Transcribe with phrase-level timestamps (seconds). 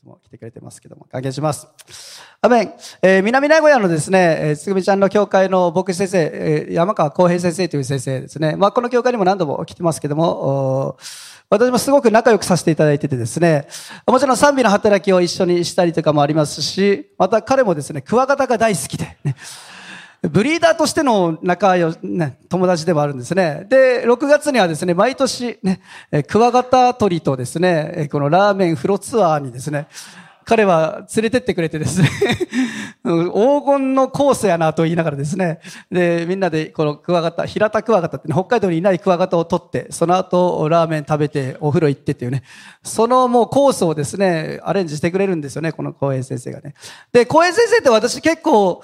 [0.00, 1.68] つも来てくれてますけども、歓迎します。
[2.40, 2.72] アメン。
[3.02, 8.56] えー、南名古屋のですね、えー、つぐみちゃんの教会の牧師先生、えー、山川浩平先生という先生ですね。
[8.56, 10.96] まあ、この教会にも何度も来てますけども、
[11.50, 13.68] 私もすごく仲良くさせていただいててですね、
[14.06, 19.36] もちろん賛美の働きを一緒にしたりとかもありますし、また彼もですね、クワガタが大好きで、ね、
[20.22, 23.66] ブリーダーとしての仲良、ね、友達でもあるんですね。
[23.70, 25.80] で、6月にはですね、毎年ね、
[26.28, 29.86] クワガタ鳥とですね、このラーメン風呂ツアーにですね、
[30.44, 32.08] 彼は連れてってくれてですね
[33.04, 42.42] 黄金のコースやなと言いながらですね、で、みんなでこのクワガタ、平田クワガタって、ね、北海道にいないクワガタを取って、その後ラーメン食べてお風呂行ってっていうね、
[42.82, 46.74] そのもうコースをですね、アレンジしてくれるんですよね、この公園先生がね。
[47.12, 48.82] で、公園先生って私結構、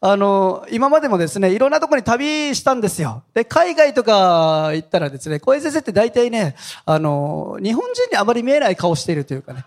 [0.00, 3.24] あの、今までもですね、いろんなところに旅したんですよ。
[3.34, 9.64] で、海外とか行ったらですね、小江先生って大体ね、あの、日本人にあまり見えない顔しているというかね、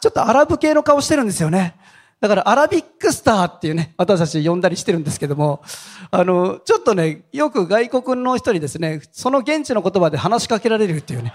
[0.00, 1.74] ちょっとアラブ系の顔してるんですよね。
[2.20, 5.62] だからアラビックスターっていうね、私たち呼んだりしてるんですけども、
[6.10, 11.34] あの、ちょっとね、よく外国の人にですね、その現地の言葉で話しかけられるっていうね、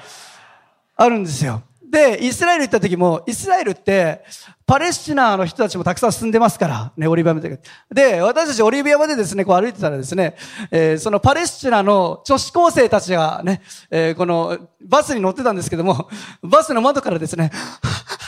[0.95, 1.61] あるんですよ。
[1.93, 4.25] で、イスラエル行った時も、イスラエルって、
[4.65, 7.61] パレスチナの人たちもたくさん住んでますから、ね、オリビア山で。
[7.91, 10.35] で、私たちオリビアまでですね、こう歩いてたらですね、
[10.71, 16.09] えー、そのパレスチナの女子高生たちがね、えー、このバスに乗ってたんですけども、
[16.41, 17.51] バスの窓からですね、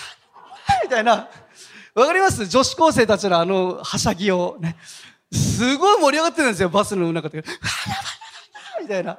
[0.84, 1.28] みたいな、
[1.96, 2.46] わかります？
[2.46, 4.76] 女子高生たちのあの、はしゃぎをね、
[5.34, 7.44] すごい盛り上がってるんですよ、バスの中で。
[8.80, 9.18] みたいな。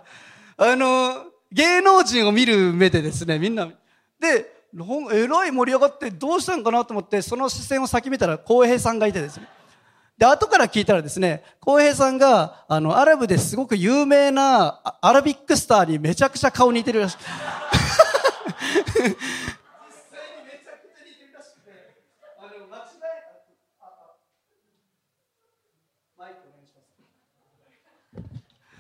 [0.56, 3.69] あの、芸能人を見る目でですね、みんな、
[4.19, 4.56] で、
[5.12, 9.48] えらい盛り上がってどうしたんかなと思って、その視線を先見たら、浩平さんがいてですね。
[10.19, 17.17] で、後から聞いたらですね、浩平さんが、あの、アラブですごく有名なアラビックスターにめちゃくちゃ顔似てるらしい。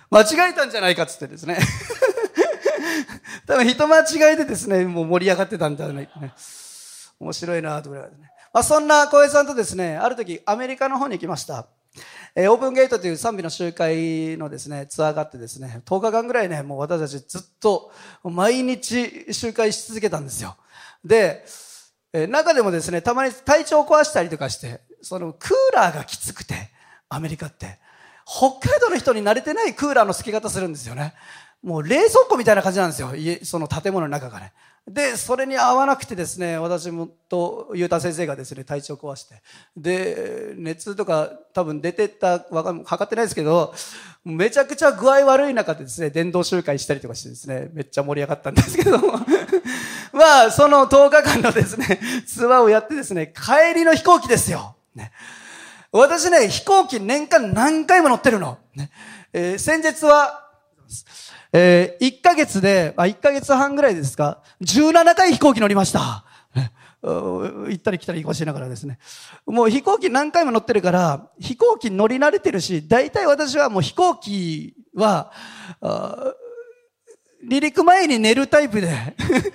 [0.08, 1.58] 間違えたんじゃないかっつってですね
[3.46, 6.08] 多分人間違いでですね、もう盛り上がってたんだよね。
[7.18, 8.30] 面白いなと思いますね。
[8.52, 11.66] まあ、そんな小江さんとですね、ある時アメリカの方に行きました。
[12.34, 17.92] えー、オープンゲートという賛美の集会のですね、ツアーがあってですね、10日間ぐらいね、もう私たちずっと
[18.22, 20.56] 毎日集会し続けたんですよ。
[21.04, 21.44] で、
[22.12, 26.70] えー、中でもですね、たまに体調を壊したりとかして、そのクーラーがきつくて、
[27.08, 27.78] アメリカって。
[28.26, 31.14] 北海道の人に慣れてないクーラーの付け方するんですよね。
[31.62, 33.14] もう冷蔵庫みたいな感じなんですよ。
[33.14, 34.52] 家、その建物の中がね。
[34.88, 39.42] で、それに合わなくてですね、私もと、ゆうた先生がですね、体調壊して。
[39.76, 43.74] で、熱とか多分出てった、わかん、測ってないですけど、
[44.24, 49.18] めちゃくちゃ具合悪い中でですね、電動集会したりとかしてですね、めっちゃ盛り上がったんですけども。
[50.12, 54.76] まあ、その10日間のですね、ツアーをやってですね、帰りの飛行機ですよ。
[54.94, 55.10] ね。
[55.90, 58.58] 私ね、飛行機年間何回も乗ってるの。
[58.76, 58.92] ね。
[59.32, 60.44] えー、先日は、
[61.58, 66.22] えー、1ヶ月で、あ、1ヶ月半ぐらいですか、17回飛行機乗りました。
[67.02, 68.98] 行ったり来たり行かしながらですね。
[69.46, 75.32] もう飛行機何回も乗ってるから、飛行機乗り慣れてるし、大体私はもう飛行機は、
[75.80, 78.90] 離陸前に寝るタイプで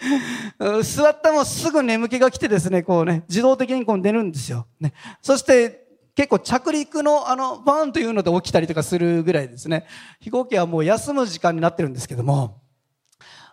[0.84, 4.66] 座ったもすぐ眠気が来てですね、こうね、自動的にこう寝るんですよ。
[4.80, 4.94] ね。
[5.22, 5.91] そして、
[6.22, 9.88] 結構着陸のあの、バーンというので起きたりとかするぐらいですね。
[10.20, 12.62] 飛行機はもう休む時間になってるんですけども、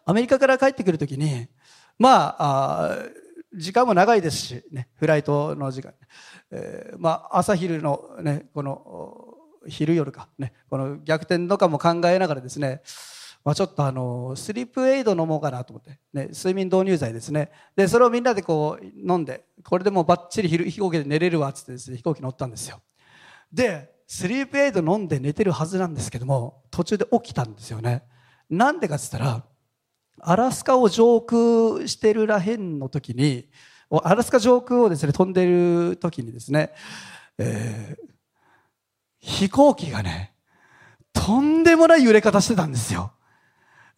[0.05, 1.49] アメリカから帰ってくるときに、
[1.99, 2.99] まああ、
[3.55, 5.95] 時間も長いですし、ね、フライトの時間。
[6.51, 9.35] えー、まあ、朝昼のね、この、
[9.67, 12.83] 昼夜か、ね、この逆転とかも考えながらですね、
[13.49, 17.51] まあ、ちょっとあのスリープエイド飲もうかなと思って、ね、睡眠導入剤ですね。
[17.75, 22.83] でそれをみんなでこう飲んでこれでもうばっちり飛行機で寝れるわっつってです、ね、飛行機乗ったんですよ。
[23.51, 28.03] でスリープエイド飲んで寝てるはずなんですけども途中で起きたんですよね。
[28.51, 29.43] なんでかっつったら
[30.21, 33.49] アラスカを上空してるらへんの時に
[33.89, 36.75] アラスカ上空をですね飛んでる時にですね、
[37.39, 38.09] えー、
[39.21, 40.35] 飛行機がね
[41.15, 43.15] とんでもない揺れ方してたんですよ。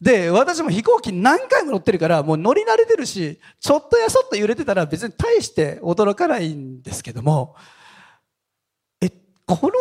[0.00, 7.55] で、私も飛行機何回も乗ってるから、もう乗り慣れてるし、ちょっとやそっと揺れてたら別に大して驚かないんですけども、
[9.02, 9.11] え、
[9.47, 9.73] この、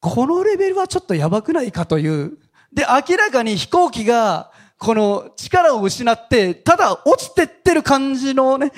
[0.00, 2.38] このレベルはちょっとやばくないかという。
[2.72, 8.72] で、明らかに飛行機が、この力を失って、ただ落ちてってる感じのね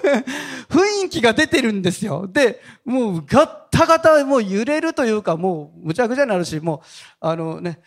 [0.70, 2.26] 雰囲気が出てるんですよ。
[2.26, 6.80] で、もうガッタガタ、もう揺れるというか、もうむちゃくちゃになるし、もう、
[7.20, 7.80] あのね、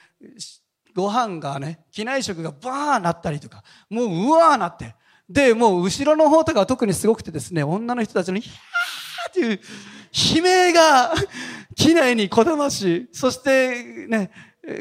[0.95, 4.95] ご飯がね、機内食がバーなったりとか、もううわーなって。
[5.29, 9.59] で、もう後ろの方とか特にすごくてですね、女の人たちの、ヒャーっていう
[10.37, 11.13] 悲鳴が、
[11.75, 14.31] 機内にこだまし、そしてね、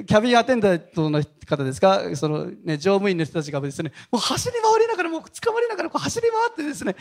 [0.07, 6.97] キャビンアテンダントの方ですか、そのね、乗務員の人たちがですね、もう走り回りながら、もう捕まりながら、こう走り回ってですね、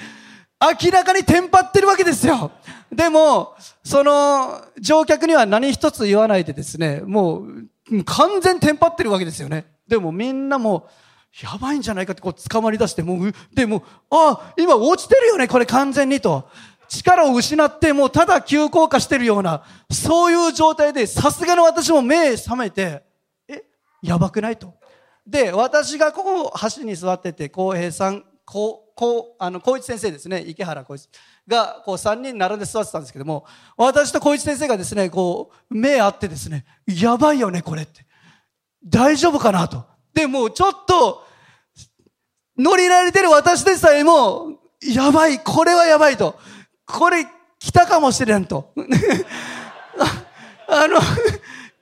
[0.84, 2.52] 明らかにテンパってるわけですよ。
[2.92, 7.66] でも、その乗客には何一つ言わないでですね、もう
[8.06, 9.66] 完全テンパってるわけですよね。
[9.88, 10.90] でもみんなも
[11.42, 16.50] やばいんじゃないかってこう捕まり出して、もう、でも、ああ、今落ちてるよね、これ完全にと。
[16.90, 23.04] 力を失ってもうただ急降下してるような、そういう状態で、さすがの私も目覚めて、
[23.48, 23.64] え、
[24.02, 24.74] やばくないと。
[25.26, 31.10] で、私がここ橋に座ってて、浩平さん、こう、こう、あの、小一先生ですね、池原小一
[31.48, 33.46] が、こう3人並んで座ってたんですけども、
[33.78, 38.06] 私と小一先生がですね、こう、目合ってですね、やばいよね、これって。
[38.86, 39.86] 大丈夫かなと。
[40.14, 41.26] で、もうちょっと、
[42.58, 46.40] 乗りられてる私でさえも、やばい、これはやばいと。
[46.86, 47.26] これ、
[47.60, 48.74] 来たかもしれんと。
[50.68, 51.00] あの、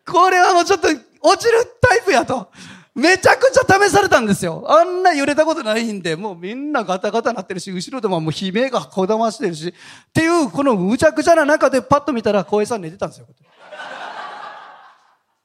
[0.05, 0.87] これはもうちょっと
[1.21, 2.51] 落ちるタイプやと。
[2.95, 4.65] めちゃくちゃ試されたんですよ。
[4.69, 9.73] あんな揺れたことないんで、もうみんなガタガタなってるし、後ろでももう悲鳴がこだましてるし、っ
[10.13, 13.27] ていう、このむちゃくちゃな中でパッと見たら、小江さん寝てたんですよ。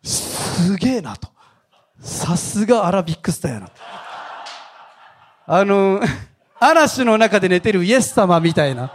[0.04, 1.28] すげえなと。
[2.00, 3.68] さすがアラビックスターやな。
[5.46, 6.00] あの、
[6.60, 8.92] 嵐の中で寝てるイエス様みたいな。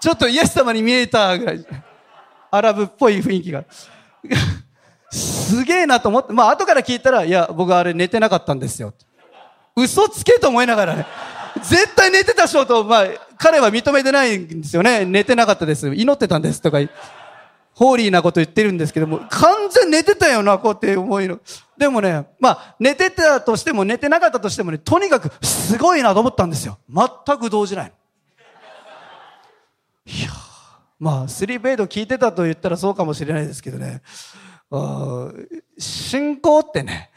[0.00, 1.66] ちょっとイエス様に見えたぐらい。
[2.50, 3.64] アラブっぽい雰囲気が。
[5.10, 8.92] すげえなと思って、まあ後から聞いたら、いや、僕あれ寝てなかったんですよ。
[9.76, 11.06] 嘘つけと思いながらね。
[11.62, 13.06] 絶対寝てたしょと、まあ、
[13.36, 15.04] 彼は認めてないんですよね。
[15.04, 15.92] 寝てなかったです。
[15.94, 16.78] 祈ってたんですとか、
[17.74, 21.38] ホーリーなこと言ってるんですけども、完全寝てたよな、こうって思いの。
[21.76, 26.78] でもね、まあ、寝てたとしても寝てなかったとしてもね、とにかくすごいなと思ったんですよ。
[26.92, 27.92] 全く動じない。
[30.06, 30.30] いや
[30.98, 34.02] まあ、スリープエイド聞いてたと言ったらそうかもしれないですけどね。
[35.78, 37.10] 信仰ってね、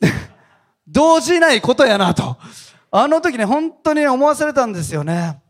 [0.86, 2.36] 動じないことやなと。
[2.90, 5.42] あの時ね、本当に思わされたんですよね。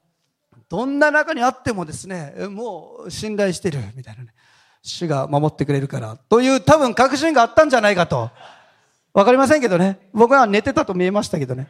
[0.68, 4.34] どんな中にあってもですね、もう信頼してるみたいなね。
[4.82, 6.16] 主が守ってくれるから。
[6.28, 8.30] という多分確信があったんじゃないかと。
[9.12, 9.98] わかりませんけどね。
[10.12, 11.68] 僕は寝てたと見えましたけどね。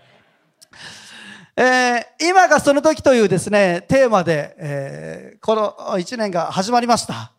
[1.57, 7.33] えー、今がその時というですね、テーマで、えー、この一年が始まりました。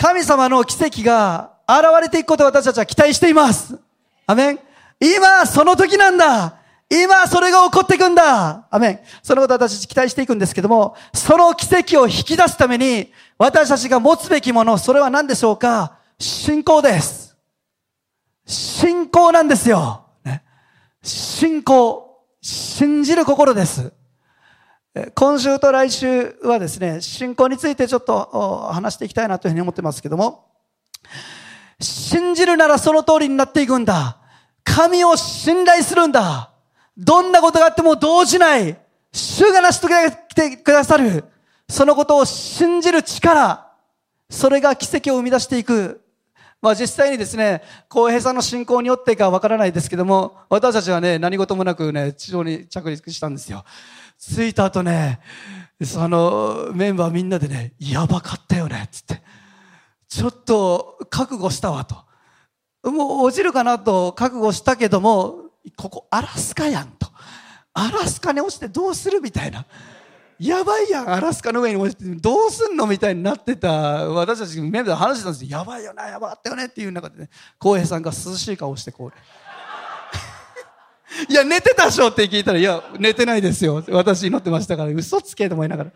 [0.00, 3.78] 神様の奇跡が現れていくことを私たちは期待しています。
[4.26, 4.58] アメン。
[4.98, 6.56] 今、その時なんだ。
[6.88, 8.66] 今、それが起こっていくんだ。
[8.70, 9.00] アメン。
[9.22, 15.98] そのこと私たち期待していくんですけども、その奇跡を引き出すために、私たちが持つべきもの、それは何でしょうか？
[16.18, 17.36] 信仰です。
[18.46, 20.06] 信仰なんですよ。
[20.24, 20.42] ね、
[21.02, 22.24] 信仰。
[22.40, 23.92] 信じる心です。
[25.14, 30.48] 今週と来週はですね、信仰についてちょっと話していきたいなというふうに思ってますけども、
[31.80, 34.18] 信じるならその通りになっていくんだ。
[34.64, 36.50] 神を信頼するんだ。
[36.96, 38.76] どんなことがあっても動じない。
[39.12, 41.24] 主が成し遂げてくださる。
[41.68, 43.70] そのことを信じる力。
[44.28, 46.00] それが奇跡を生み出していく。
[46.60, 53.64] まあ実際にですね、浩平さんの信仰によってかわからないですけども、私たちはね、何事もなくね、地上に着陸したんですよ。
[54.20, 55.20] 着いた後ね、
[55.82, 59.22] そのメンバーみんなでね、やばかったよね、つって。
[60.08, 61.96] ちょっと覚悟したわと。
[62.90, 67.08] もう落ちるかなと覚悟したけども、ここアラスカやんと。
[67.72, 69.64] アラスカに落ちてどうするみたいな。
[70.38, 75.58] やばいやん、アラスカの上に落ちてどうすんのみたいになってた私たちメンバーで話してたんですよ。
[75.58, 79.12] やばいよな、やばかったよねっていう中でね、浩平さんが涼しい顔してこう、
[81.28, 83.84] いや、寝てたでしょって聞いたら、いや、寝てないですよ。
[83.90, 85.90] 私祈ってましたから、嘘つけと思いながら。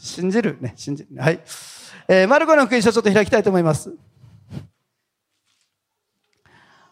[0.00, 0.58] 信じる？
[0.60, 1.20] ね、信じる。
[1.20, 1.40] はい。
[2.08, 3.92] えー、マルコの福音書ちょっと開きたいと思います。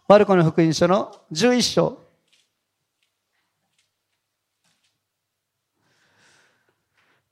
[0.09, 2.11] マルコの福音書の11章。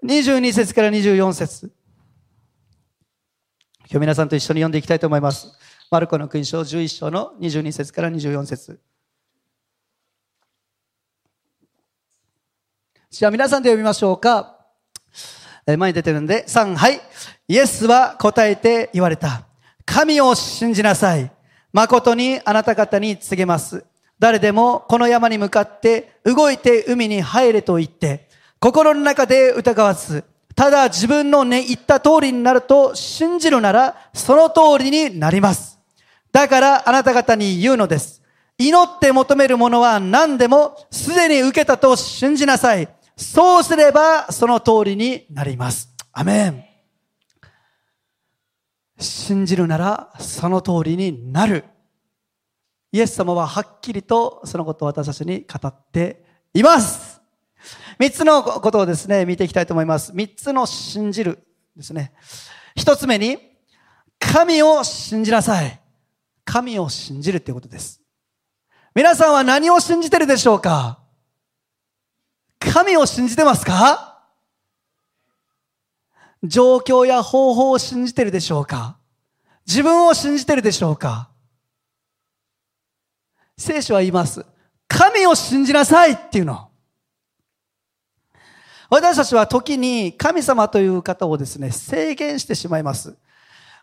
[0.05, 1.73] 22節から24節
[3.91, 5.59] 今日皆さんと一緒に読んでいきたいと思います。
[5.91, 8.79] マルコの福音書11章の22節から24節
[13.11, 14.59] じゃあ皆さんで読みましょうか。
[15.67, 17.01] 前に出てるんで、3、はい。
[17.49, 19.47] イエスは答えて言われた。
[19.87, 21.33] 神を信じなさい。
[21.73, 23.87] 誠にあなた方に告げます。
[24.19, 28.29] 誰でもこの山に向かって動いて海に入れと言って、
[28.61, 35.78] 心の中で疑わず、ただ自分のね、言った通りになると信じるなら、その通りになります。
[36.33, 38.23] だからあなた方に言うのです。
[38.59, 42.89] 祈って求めるものは何でもすでに受けたと信じなさい。
[43.17, 45.95] そうすればその通りになります。
[46.13, 46.65] アメン。
[48.99, 51.65] 信じるならその通りになる。
[52.91, 57.21] イエス様ははっきりとそのことを私たちに語っています。
[57.99, 60.13] 三つのことをですね、見ていきたいと思います。
[60.15, 61.39] 三つの信じる
[61.77, 62.13] ですね。
[62.77, 63.39] 一つ目に、
[64.19, 65.81] 神を信じなさい。
[66.51, 68.01] 神を信じるということです。
[68.95, 70.99] 皆さんは何を信じてるでしょうか？
[72.59, 74.25] 神を信じてますか？
[76.43, 78.97] 状況や方法を信じてるでしょうか？
[79.67, 81.29] 自分を信じてるでしょうか？
[83.59, 84.47] 聖書は言います。
[84.89, 86.71] 神を信じなさいっていうの。
[88.89, 93.19] 私たちは時に神様という方をですね、制限してしまいます。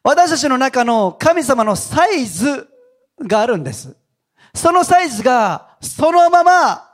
[0.06, 2.70] 私たちの中の神様のサイズ
[3.20, 3.98] があるんです。
[4.54, 6.92] そのサイズがそのまま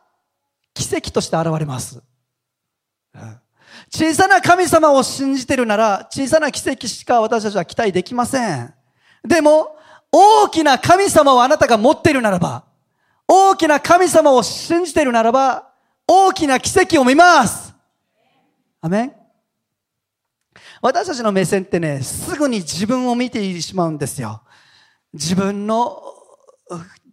[0.74, 2.01] 奇跡として現れます。
[3.89, 8.74] 小さな神様を信じてるなら小さな奇跡しか私たちは期待できません。
[9.27, 9.75] でも
[10.10, 12.63] 大きな神様をあなたが持っているならば
[13.27, 15.68] 大きな神様を信じてるならば
[16.08, 17.74] 大きな奇跡を見ます。
[18.80, 19.21] アメン
[20.81, 24.41] 私たちの目線ってね、すぐに自分を見てしまうんですよ。
[25.13, 26.01] 自分の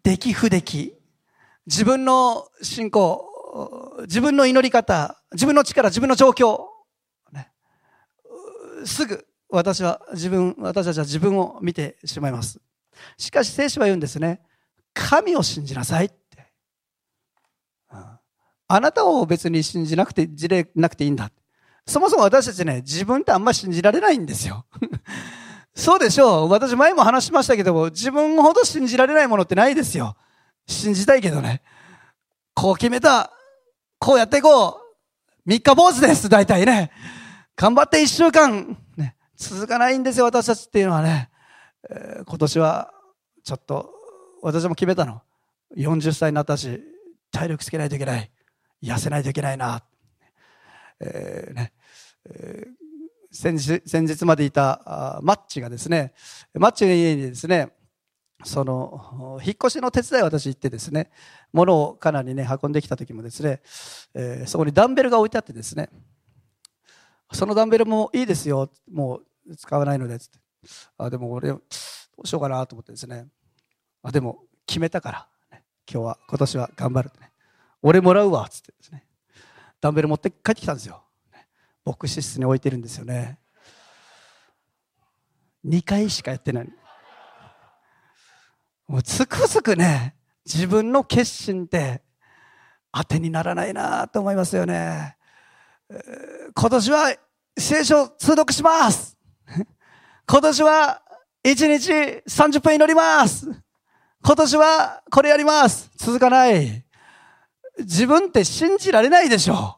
[0.03, 0.99] 出来不出来、
[1.67, 3.25] 自分の信仰、
[4.03, 6.61] 自分の祈り方、自分の力、自分の状況、
[7.33, 7.51] ね、
[8.87, 12.61] すぐ私は自分、私たちは自分を見てしまいます。
[13.17, 14.41] しかし聖書は言うんですね。
[14.95, 16.53] 神を信じなさいって。
[18.71, 21.31] あなたを別に信じなくて、事例なくていいんだ。
[21.89, 24.67] そもそも私たちね、自分ってあんま信じられないんですよ。
[25.75, 26.51] そうでしょう。
[26.51, 30.15] 私前も話しましたけども、自分ほど信じられないものってないですよ。
[30.67, 31.63] 信じたいけどね。
[32.53, 33.33] こう決めた。
[33.99, 34.89] こうやっていこう。
[35.47, 36.91] 三日坊主です、大体ね。
[37.57, 41.31] 頑張って一週間、ね、続かないんですよ、私たちっていうのはね。
[41.89, 42.93] えー、今年は、
[43.43, 43.91] ちょっと、
[44.43, 45.23] 私も決めたの。
[45.75, 46.83] 40歳になったし、
[47.33, 48.31] 体力つけないといけない。
[48.83, 49.83] 痩せないといけないな。
[51.01, 51.73] えー、ね、
[52.25, 52.67] え
[53.31, 56.15] 先日先日までいたマッチがですね、
[56.55, 57.73] マッチの家にですね、
[58.45, 61.11] その、引っ越しの手伝いを私行ってですね、
[61.53, 63.61] 物をかなりね、運んできた時もですね、
[64.15, 65.91] えー、そこにダンベルが置いてあってですね、
[67.33, 70.39] そのダンベルもいいですよ、もう使わないので、つって。
[70.97, 71.61] あ、でも俺、ど
[72.19, 73.27] うしようかなと思ってですね、
[74.03, 77.33] あ、でも決めたから、ね、今日は、今年は頑張るってね、
[77.83, 79.05] 俺もらうわ、つってですね、
[79.81, 81.03] ダンベル持って帰ってきたんですよ。
[81.89, 83.39] 牧師室に置いてるんですよね。
[85.65, 86.69] 2回しかやってない。
[88.87, 90.15] もうつくづくね
[90.45, 92.03] 自分の決心って
[92.93, 95.17] 当てにならないなと思いますよね。
[96.55, 97.17] 今年は
[97.57, 99.17] 聖書通読します。
[100.29, 101.03] 今年は
[101.43, 101.91] 1日
[102.29, 103.47] 30分祈ります。
[104.23, 105.91] 今年はこれやります。
[105.97, 106.85] 続かない。
[107.79, 109.78] 自分って信じられないでしょ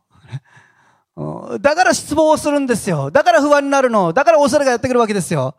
[1.61, 3.11] だから失望するんですよ。
[3.11, 4.13] だから不安になるの。
[4.13, 5.57] だから恐れがやってくるわけですよ。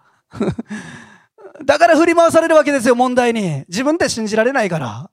[1.66, 3.64] だから振り回されるわけですよ、問題に。
[3.68, 5.10] 自分って信じられないから。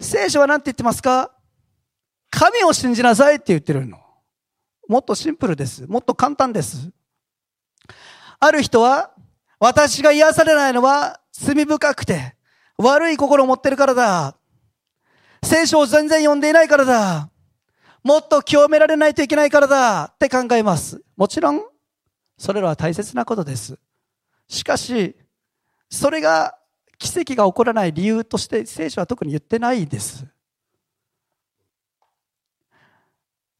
[0.00, 1.30] 聖書は何て言ってますか？
[2.30, 3.98] 神を信じなさいって言ってるの。
[4.88, 5.86] もっとシンプルです。
[5.86, 6.90] もっと簡単です。
[8.40, 9.12] ある人は、
[9.58, 12.34] 私が癒されないのは罪深くて、
[12.78, 14.36] 悪い心を持ってるからだ。
[15.44, 17.29] 聖書を全然読んでいないからだ。
[18.02, 21.02] もっと清められないといけないからだって考えます。
[21.16, 21.62] もちろん、
[22.38, 23.78] それらは大切なことです。
[24.48, 25.16] しかし、
[25.90, 26.56] それが
[26.98, 30.26] 奇跡が起こらない理由として聖書は特に言ってないです。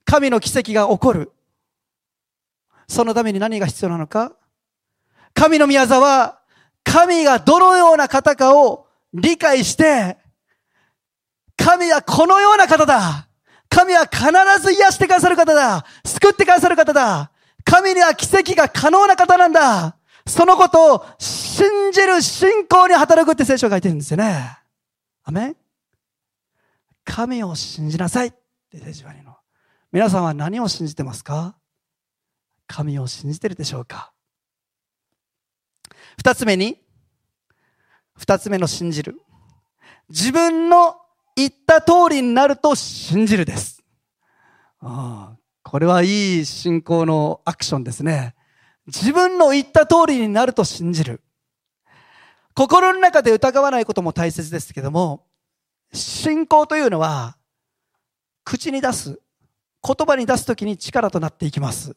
[0.04, 1.32] 神の奇跡が起こる。
[2.88, 4.32] そのために何が必要なのか
[5.35, 6.40] 神の宮沢は、
[6.82, 10.16] 神がどのような方かを理解して、
[11.56, 13.28] 神はこのような方だ
[13.70, 14.26] 神は必
[14.60, 15.86] ず癒してくださる方だ。
[16.04, 17.30] 救ってくださる方だ。
[17.64, 19.96] 神には奇跡が可能な方なんだ。
[20.26, 24.58] そのことを信じる信仰に働くって聖書が書いてるんですよね。
[25.22, 25.56] アメン
[27.04, 28.30] 神を信じなさいっ
[28.70, 29.36] て聖書が言うの。
[29.92, 31.56] 皆さんは何を信じてますか？
[32.66, 34.12] 神を信じてるでしょうか？
[36.18, 36.80] 二つ目に、
[38.16, 39.20] 二つ目の信じる。
[40.08, 40.96] 自分の
[41.37, 43.82] 言った通りになると信じるです。
[44.80, 48.34] あこれはいい信仰のアクションですね。
[48.87, 51.22] 自分の言った通りになると信じる。
[52.54, 55.26] 心の中で疑わないことも大切ですけども、
[55.92, 57.37] 信仰というのは、
[58.44, 59.20] 口に出す、
[59.82, 61.96] 言葉に出すときに力となっていきます。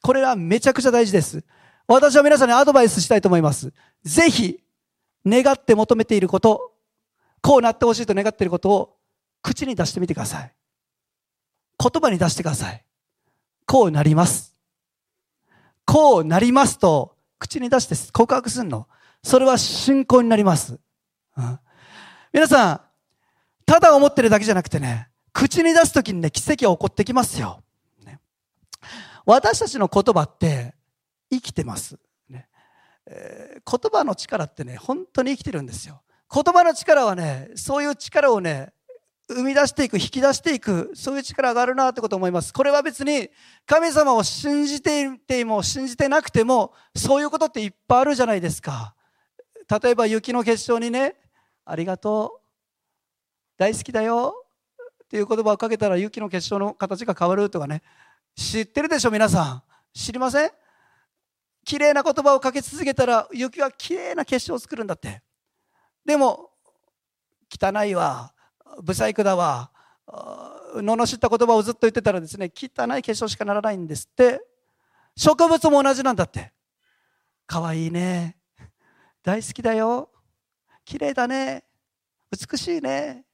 [0.00, 1.44] これはめちゃくちゃ大事です。
[1.86, 3.72] 私は皆さんにアドバイスしたいと思います。
[4.02, 4.58] ぜひ、
[5.24, 6.71] 願って求めていること、
[7.42, 8.96] こうなってほしいと願っていることを
[9.42, 10.54] 口に出してみてください。
[11.78, 12.84] 言葉に出してください。
[13.66, 14.56] こうなります。
[15.84, 18.86] こうなりますと、口に出して告白するの。
[19.22, 20.78] それは信仰になります。
[21.36, 21.58] うん、
[22.32, 22.80] 皆さん、
[23.66, 27.62] ただ思ってるだけじゃなくてね、口に出すときにね、奇跡が起こってきますよ。
[28.04, 28.20] ね、
[29.26, 30.74] 私たちの言葉って
[31.30, 31.98] 生きてます。
[32.28, 32.48] ね
[33.06, 36.02] えー、言葉の力ってね、本当に生きてるんですよ。
[36.32, 38.72] 言葉の力はね、そういう力をね、
[39.28, 42.52] 生み出していく、引き出していく、そういう力があるなってことを思います。
[42.52, 43.28] これは別に
[43.66, 48.94] 神様を信じていても信じてなくても、そういうことっていっぱいあるじゃないですか。
[49.82, 51.16] 例えば雪の結晶にね、
[51.64, 52.40] ありがとう、
[53.58, 54.34] 大好きだよ
[55.04, 57.82] っていう言葉をかけたら雪の結晶の形が変わるとかね、
[58.34, 59.62] 知ってるでしょ皆さん。
[59.94, 60.50] 知りません？
[61.64, 65.22] 綺麗な言葉をかけ続けたら雪は綺麗な結晶を作るんだって。
[66.04, 66.50] でも、
[67.50, 68.34] 汚いわ、
[68.84, 69.70] 不細工だわ、
[70.74, 74.42] 罵った言葉をずっと言ってたらですね、汚い結晶しかならないんですって。
[75.16, 76.52] 植物も同じなんだって。
[77.46, 78.38] 可愛いいね。
[79.22, 80.10] 大好きだよ。
[80.84, 81.64] 綺麗だね。
[82.30, 83.24] 美しいね。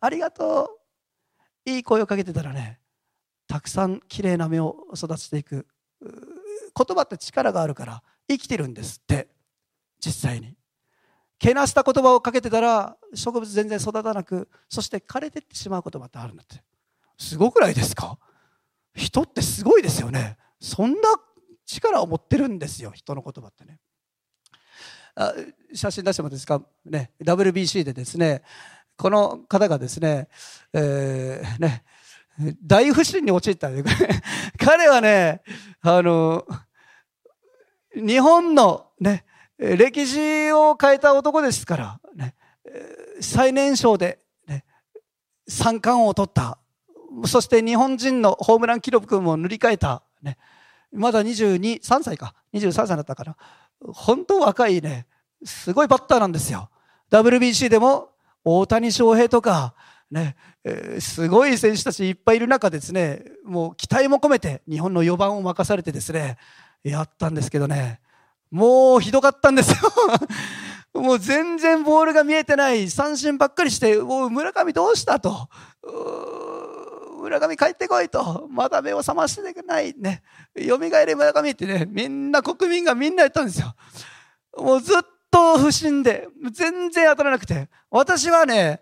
[0.00, 0.78] ありがと
[1.66, 1.70] う。
[1.70, 2.80] いい声をかけてたらね、
[3.46, 5.66] たくさん綺麗な芽を育てていく。
[6.00, 9.28] 言葉って力があるから生きてるんですって。
[10.00, 10.56] 実際に。
[11.38, 16.62] けなした言葉をかけてたら植物全然育たなくそして枯れてってしまう言葉ってあるんだって。
[17.16, 18.18] すごくないですか？
[18.94, 20.36] 人ってすごいですよね。
[20.60, 20.98] そんな
[21.66, 23.78] 力を持ってるんですよ人の言葉ってね。
[25.14, 25.34] あ
[25.74, 26.62] 写真出してもですか？
[26.84, 28.42] ね WBC でですね
[28.96, 30.28] この方がですね,、
[30.72, 31.84] えー、ね
[32.64, 33.68] 大不振に陥った
[34.58, 35.42] 彼はね
[35.82, 36.46] あの
[37.94, 39.24] 日本のね
[39.58, 42.34] 歴史を変えた男ですから、ね、
[43.20, 44.64] 最年少で、ね、
[45.48, 46.58] 三冠王を取った。
[47.24, 50.02] そして日本人のホームラン記録も塗り替えた。
[50.22, 50.38] ね、
[50.92, 52.34] まだ22、3歳か。
[52.54, 53.36] 23歳だったから。
[53.80, 55.06] 本当若いね、
[55.44, 56.70] すごいバッターなんですよ。
[57.10, 58.10] WBC でも
[58.44, 59.74] 大谷翔平とか、
[60.10, 66.38] ね、えー、すごい選手たちいっぱいいる中ですね、もう期待も込めて日本の4番を任されてですね、
[66.82, 68.00] やったんですけどね、
[68.50, 69.76] もうひどかったんですよ
[70.94, 72.90] もう全然ボールが見えてない。
[72.90, 75.48] 三振ばっかりして、お村上どうしたと。
[77.20, 78.48] 村上帰ってこいと。
[78.50, 79.94] まだ目を覚ましてない。
[79.96, 80.22] ね。
[80.56, 83.74] 蘇れ村上ってね、みんな国民がみんな言ったんですよ。
[84.56, 87.68] もうずっと不審で、全然当たらなくて。
[87.90, 88.80] 私はね、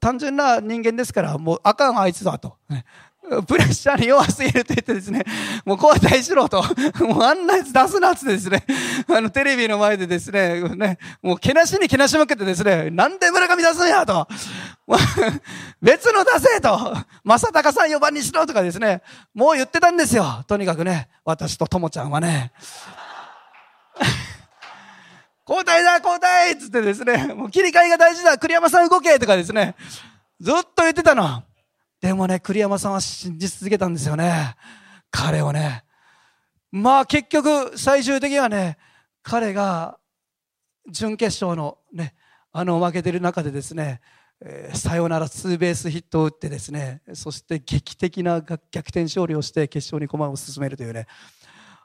[0.00, 2.56] 単純な人間ですから、もうあかんあいつだと。
[3.46, 5.24] プレッシャーに弱すぎると言ってですね、
[5.64, 6.62] もう交代しろと、
[7.00, 8.64] もうあんなやつ出すなってですね、
[9.08, 14.28] あのテレビの前でですね、ね、もうけなしにけなし向けてですね、なんで村上出すんやと、
[15.80, 19.00] 別の出せと、正隆さん4番にしろとかですね、
[19.34, 20.44] もう言ってたんですよ。
[20.46, 22.52] とにかくね、私とともちゃんはね。
[25.46, 29.74] 交代だ交代っつってですね、もう切り替えが大事だ栗山さん動けとかですね、
[30.40, 31.42] ずっと言ってたの。
[32.04, 34.54] でもね、栗山さんは信じ続けたんですよね。
[35.10, 35.84] 彼をね。
[36.70, 38.76] まあ結局、最終的にはね、
[39.22, 39.98] 彼が
[40.86, 42.14] 準決勝のね、
[42.52, 44.02] あの負けてる中でですね、
[44.42, 51.06] えー、サヨナラツーベースヒットを打ってですね、そして劇的な逆転勝利をして決勝に駒を進めるというね、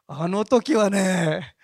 [0.06, 1.56] あの時はね、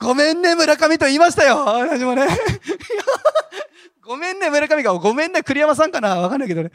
[0.00, 2.26] ごめんね村上と言いましたよ、私もね。
[4.02, 6.70] ごめんね村上が、ごめんね栗山さんかなわかんないけどね。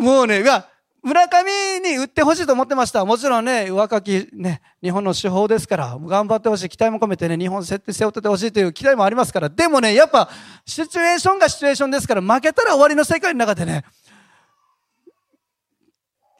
[0.00, 0.66] もうね、いや、
[1.02, 3.04] 村上に打ってほしいと思ってました。
[3.04, 10.28] もちろんね、若きね、日本の手法ですから、頑張ってほしい、期待も込めてね、日本設定背負っててほしいという期待もありますから、でもね、やっぱ、
[10.66, 13.84] シチュエーションがシチュエーションですから、負けたら終わりの世界の中でね、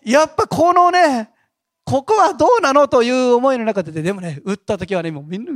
[0.04, 1.30] やっぱこのね、
[1.84, 5.54] ここはどうなのという思いの中で、でもね、打った時はね、もうみんな、い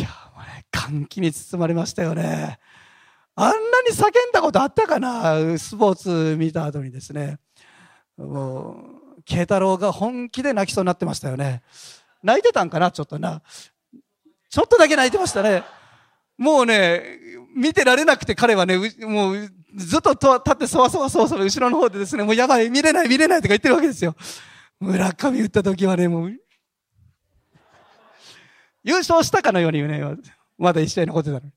[0.00, 2.58] や、もうね、歓喜に包まれましたよね。
[3.36, 5.58] あんなに叫んだことあったかな？
[5.58, 7.38] スポーツ見た後にですね。
[8.16, 8.76] も
[9.18, 11.62] う、慶太郎が本気で泣きそうになってましたよね。
[12.22, 12.90] 泣いてたんかな？
[12.90, 13.42] ちょっとな。
[14.48, 15.64] ちょっとだけ泣いてましたね。
[16.38, 17.02] もうね、
[17.56, 24.14] 見てられなくて彼はね、もうずっと立ってそわそわそわそわ後ろの方でですね、もうやばい、見れない、見れないとか言ってるわけですよ。
[24.78, 26.32] 村上打った時はね、もう、
[28.82, 30.02] 優勝したかのようにね、
[30.58, 31.52] まだ一試合残ってたのに。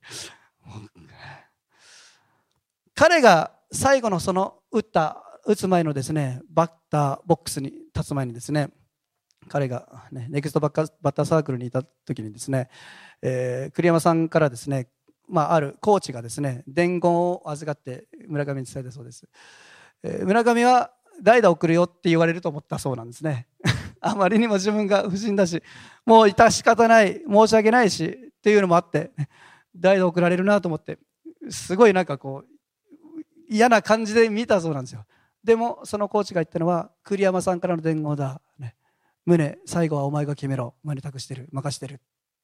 [2.98, 8.70] 彼が最後のその打った、打つ前のですね、バッターボックスに立つ前にですね、
[9.46, 12.68] 彼が、ね、ネクストバッバッターサークルにいた時にですね、
[13.22, 14.88] えー、栗山さんからですね、
[15.28, 19.28] まあ、あるコーチがですね、伝言を預かって村上に伝えたそうです。
[20.02, 20.90] えー、村上は
[21.22, 23.46] 代打送るよって言われると思ったそうなんですね。
[24.02, 25.62] あまりにも自分が不審だし、
[26.04, 29.12] もう致し方ない、申し訳ないし、っていうのもあって、
[29.76, 30.98] 代打送られるなと思って、
[31.48, 32.57] すごいなんかこう、
[33.48, 35.06] 嫌な感じで見たそうなんですよ。
[35.42, 38.40] でも、そのコーチが言ったのは、栗山さんからの伝言だ。
[38.58, 38.76] ね、
[39.24, 40.74] 胸、最後はお前が決めろ。
[40.82, 41.48] 胸託してる。
[41.52, 41.94] 任してる。
[41.94, 41.98] っ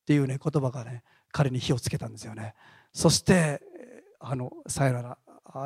[0.07, 2.55] ていうね、言葉がね、彼に火をつけたんですよね。
[2.93, 3.61] そして、
[4.21, 5.19] あの、さよなら、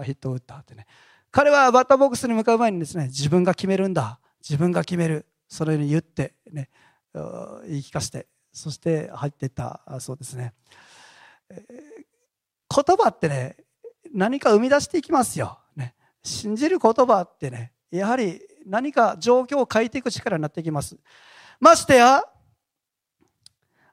[0.05, 0.87] ヒットを打ったってね。
[1.31, 4.19] 彼はバッターボックスに向かう前にですね、自分が決めるんだ。
[4.41, 5.27] 自分が決める。
[5.49, 6.69] そのように言ってね、
[7.15, 10.55] 言い聞かせて、そして入っていったそうですね。
[11.51, 11.65] え
[12.69, 13.57] 言葉ってね、
[14.15, 15.59] 何か生み出していきますよ。
[15.77, 20.97] ね、信じる言葉ってね、やはり何か状況を変えていく力になってきます。
[21.61, 22.23] ましてや、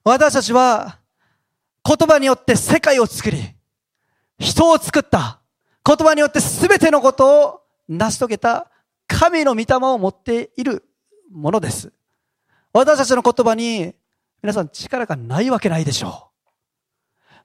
[0.03, 0.99] 私たちは
[1.83, 3.37] 言葉によって世界を作り、
[4.39, 5.39] 人を作った。
[5.85, 8.71] 言葉によって全てのことを成し遂げた
[9.07, 10.83] 神の御霊を持っている
[11.31, 11.93] ものです。
[12.73, 13.93] 私たちの言葉に
[14.41, 16.31] 皆さん力がないわけないでしょ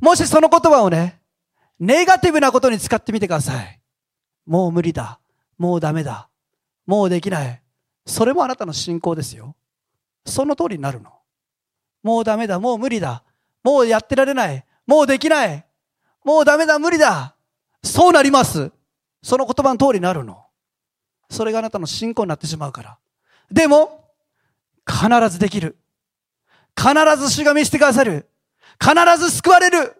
[0.00, 0.04] う。
[0.04, 1.19] もしその言葉をね、
[1.80, 3.80] ネガティブなことに使ってみてください。
[4.46, 5.18] もう無理だ。
[5.58, 6.28] もうダメだ。
[6.86, 7.62] もうできない。
[8.06, 9.56] それもあなたの信仰ですよ。
[10.26, 11.10] その通りになるの。
[12.02, 12.60] もうダメだ。
[12.60, 13.24] もう無理だ。
[13.64, 14.64] もうやってられない。
[14.86, 15.66] もうできない。
[16.22, 16.78] もうダメだ。
[16.78, 17.34] 無理だ。
[17.82, 18.70] そうなります。
[19.22, 20.44] その言葉の通りになるの。
[21.30, 22.98] それがあなたの信仰になってしまうから。
[23.50, 24.04] でも、
[24.86, 25.76] 必ずできる。
[26.76, 28.28] 必ず主が見せてくださる。
[28.78, 29.96] 必ず救われる。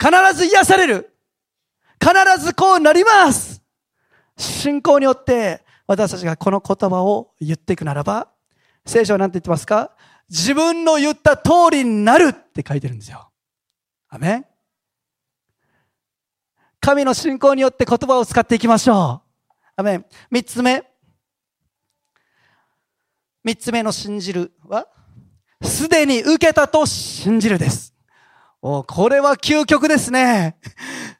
[0.00, 1.17] 必ず癒される。
[2.00, 3.62] 必ずこうなります。
[4.36, 8.28] 信仰によって私たちがこの言葉を言っていくならば、
[8.86, 9.92] 聖書は何て言ってますか？
[10.30, 13.30] 自分の言った通りになるって書いてるんですよ。
[14.08, 14.46] アメン
[16.80, 19.52] 神の信仰によって言葉を使っていきましょう。
[19.76, 20.06] アメン。
[20.30, 20.84] 三つ目。
[23.42, 24.86] 三つ目の信じるは、
[25.62, 27.94] すでに受けたと信じるです。
[28.62, 30.56] おこれは究極ですね。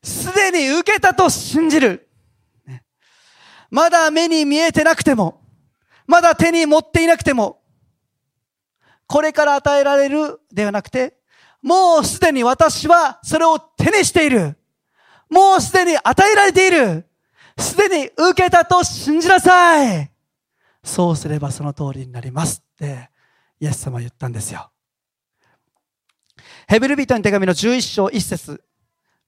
[0.08, 2.08] すでに受けたと信じる。
[3.70, 5.42] まだ目に見えてなくても、
[6.06, 7.60] まだ手に持っていなくても、
[9.06, 11.18] これから与えられるではなくて、
[11.62, 14.56] もうすでに私はそれを手にしている。
[15.28, 17.06] もうすでに与えられている。
[17.58, 20.10] すでに受けたと信じなさい。
[20.82, 23.10] そうすればその通りになりますって、
[23.60, 24.70] イエス様は言ったんですよ。
[26.66, 28.64] ヘブルビトの手紙の11章1節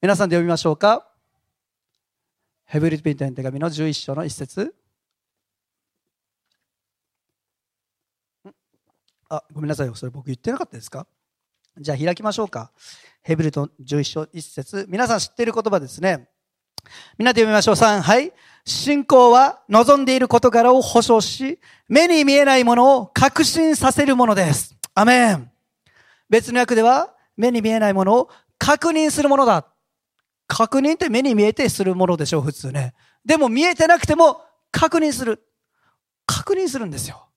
[0.01, 1.05] 皆さんで読みましょうか。
[2.65, 4.73] ヘブルビトの手紙の11章の1節
[9.29, 9.91] あ、ごめんなさい。
[9.93, 11.05] それ僕言ってなかったですか？
[11.77, 12.71] じゃあ開きましょうか。
[13.21, 16.29] ヘブルト11章1節皆さん知っている言葉ですね。
[17.19, 17.75] みんなで読みましょう。
[17.75, 18.33] 3、はい。
[18.65, 24.75] 信仰は望んでいる事柄を保証し、目に見えないものを確信させるものです。
[24.95, 25.51] アメン。
[26.27, 29.67] 別の訳では、目に見えないものを確認するものだ。
[30.53, 32.93] 確認って目に見えてするものでしょう、普通ね。
[33.23, 35.41] でも見えてなくても確認する。
[36.25, 37.29] 確認するんですよ。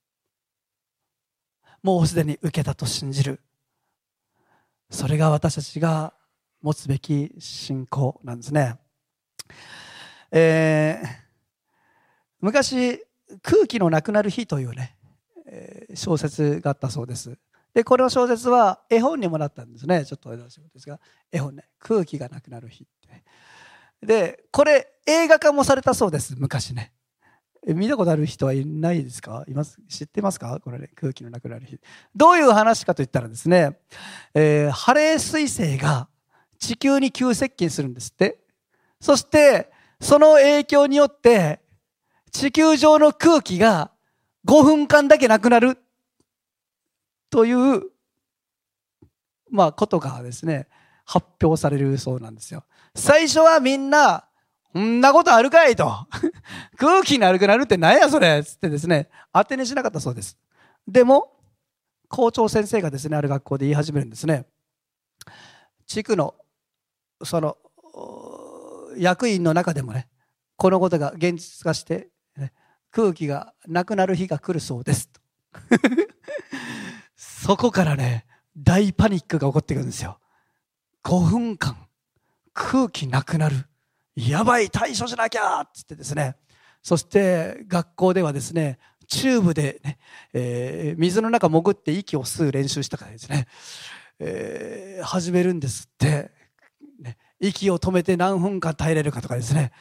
[1.81, 3.39] もうすでに受けたと信じる。
[4.89, 6.13] それが私たちが
[6.61, 8.75] 持つべき信仰なんですね。
[10.31, 11.07] えー、
[12.41, 13.01] 昔、
[13.41, 14.97] 空気のなくなる日というね、
[15.47, 17.37] え、小説があったそうです。
[17.75, 20.05] で、この小説は絵本にもなったんですね。
[20.05, 22.87] ちょっと出しですが、絵本ね、空気がなくなる日っ
[24.01, 26.93] て、で、これ映画化もされたそうです、昔ね。
[27.67, 29.43] 見たことある人はいないですか？
[29.47, 29.81] います？
[29.89, 30.59] 知ってますか？
[30.63, 31.79] これね、空気のなくなる日。
[32.15, 33.77] どういう話かといったらですね、
[34.33, 36.07] えー、ハレー彗星が
[36.59, 38.39] 地球に急接近するんですって。
[39.01, 41.59] そして、その影響によって、
[42.31, 43.91] 地球上の空気が
[44.45, 45.77] 5分間だけなくなる。
[47.29, 47.83] という、
[49.49, 50.67] まあ、ことがですね、
[51.05, 52.63] 発表されるそうなんですよ。
[52.95, 54.25] 最初はみんな、
[54.73, 55.89] こんなことあるかいと。
[56.77, 60.37] 空気なるくなるって何やそれつってですね、当てにしなかったそうです。
[60.87, 61.35] でも、
[62.09, 64.45] 校長先生がですね、ある学校で言い始めるんですね。
[65.85, 66.35] 地区の、
[67.23, 67.57] その、
[68.97, 70.09] 役員の中でもね、
[70.57, 72.53] このことが現実化して、ね、
[72.91, 75.09] 空気がなくなる日が来るそうです。
[77.25, 80.19] そこからね、大パニックが起こってくるんですよ。
[81.03, 81.75] 5分間、
[82.53, 83.65] 空気なくなる。
[84.15, 86.35] やばい、対処しなきゃっつってですね。
[86.83, 89.97] そして学校ではですね、チューブでね、
[90.33, 93.47] えー、水の中潜って息を吸う練習したからですね、
[94.19, 96.31] えー、始めるんですって、
[96.99, 99.71] ね、息を止めて何分間耐えれるかとかですね、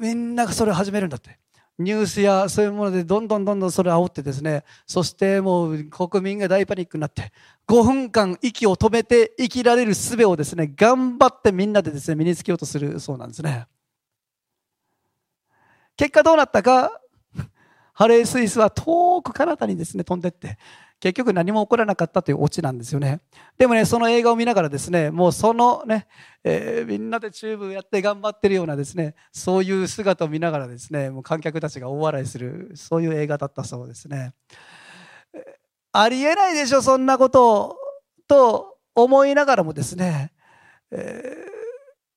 [0.00, 1.38] みんながそれを始めるんだって。
[1.78, 7.32] ニュースやそういうものでどんどんどんどんそれ煽ってですね、そしてもう国民が大パニックになって、
[7.68, 13.66] 5分間息を止めて生きられる術をですね、頑張ってみんなでですね、身につけようとするそうなんですね。
[15.96, 17.00] 結果どうなったか、
[17.92, 20.58] ハレースイスは遠く彼方にですね、飛んでって、
[21.06, 23.20] 結局何も起こらなかったというオチなんですよね。
[23.56, 26.08] でもね、その映画を見ながらですね、もうそのね、
[26.42, 34.34] えー、みんなでチューブやって頑張ってるようなですね、そういう姿を見ながらですね、もう観客たちが大笑いする、そういう映画だったそうですね。
[35.92, 37.76] ありえないでしょ、そんなこと、
[38.26, 40.32] と思いながらもですね、
[40.90, 41.36] え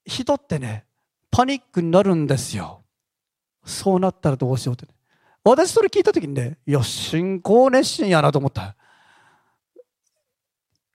[0.08, 0.86] ー、人ってね、
[1.30, 2.84] パニックになるんですよ。
[3.64, 4.94] そうなったらどうしようって、ね。
[5.44, 8.76] 私それ聞いた時にね、いや、信仰熱心やなと思った。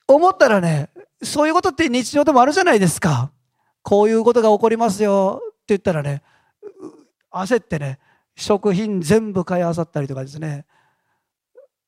[0.06, 0.90] 思ったらね、
[1.22, 3.30] そういうことって日常でもあるじゃないですか。
[3.82, 6.22] こういうことが起こりますよって言ったらね、
[7.30, 7.98] 焦ってね、
[8.36, 10.66] 食品全部買いあさったりとかですね。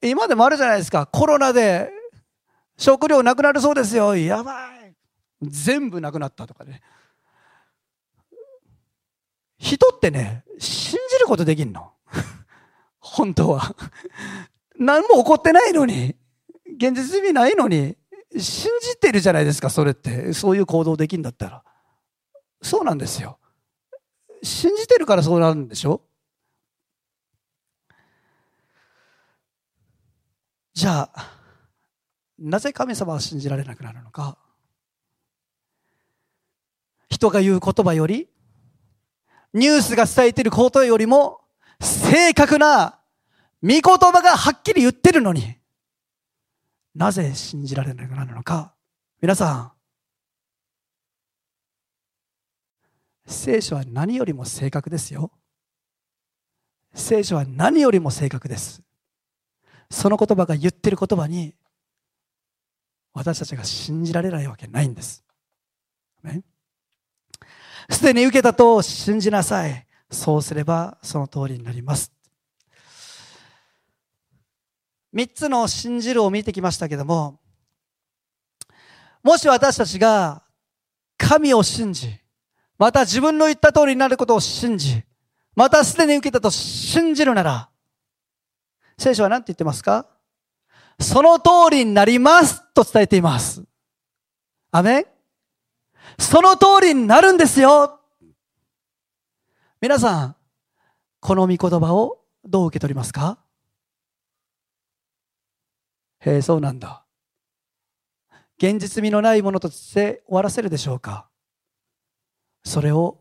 [0.02, 1.07] 今でもあるじゃないですか。
[1.07, 1.90] コロナで
[2.76, 4.16] 食料なくなるそうですよ。
[4.16, 4.94] やばい。
[5.42, 6.83] 全部なくなったとかね。
[9.59, 11.92] 人ってね、信じることできんの。
[13.00, 13.74] 本当は。
[14.79, 16.14] 何も起こってないのに、
[16.76, 17.96] 現実味ないのに、
[18.38, 20.33] 信じてるじゃないですか、それって。
[20.33, 21.64] そういう行動できるんだったら。
[22.62, 23.38] そうなんですよ。
[24.42, 26.03] 信じてるからそうなるんでしょ？
[30.75, 31.33] じゃあ、
[32.38, 34.37] なぜ神様は信じられなくなるのか？
[37.09, 38.29] 人が言う言葉より、
[39.55, 41.40] ニュースが伝えてることよりも、
[41.81, 42.99] 正確な
[43.62, 45.57] 御言葉がはっきり言ってるのに、
[46.96, 48.74] なぜ信じられなくなるのか。
[49.20, 49.72] 皆さん、
[53.26, 55.30] 聖書は何よりも正確ですよ。
[56.94, 58.82] 聖書は何よりも正確です。
[59.90, 61.54] その言葉が言ってる言葉に、
[63.12, 65.22] 私たちが信じられないわけないんです。
[67.90, 69.87] すでに受けたと信じなさい。
[70.11, 72.15] そうすればその通りになります。
[75.16, 77.40] 三つの信じるを見てきましたけども、
[79.22, 80.42] もし私たちが
[81.16, 82.20] 神を信じ、
[82.76, 85.05] また自分の言った通りになることを信じ、
[85.55, 87.70] またすでに受けたと信じるなら、
[88.98, 90.07] 聖書は何て言ってますか？
[91.00, 93.64] その通りになりますと伝えています。
[94.70, 95.07] アメ
[96.18, 98.00] その通りになるんですよ。
[99.81, 100.37] 皆さん、
[101.20, 103.38] この御言葉をどう受け取りますか？
[106.27, 107.05] へえ、そうなんだ。
[108.59, 111.29] 現実味のないものとして終わらせるでしょうか？
[112.65, 113.21] それを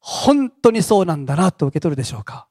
[0.00, 2.48] 本当にそうなんだなと受け取るでしょうか？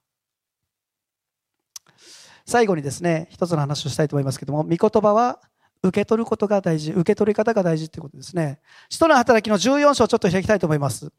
[2.46, 5.40] 最後にですね、一つの話をしたいと思いますけども、御言葉は
[5.84, 8.60] 受け取ることが大事、受け取り方が大事ということですね。
[8.90, 11.12] 使徒の働きの14章をちょっと開きたいと思います。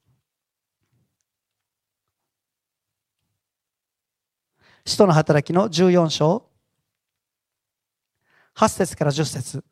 [4.84, 6.48] 使徒の働きの14章、
[8.62, 9.64] 8節から10節